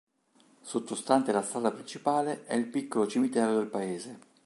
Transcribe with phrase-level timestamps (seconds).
[0.61, 4.19] Sottostante la strada principale è il piccolo cimitero del paese.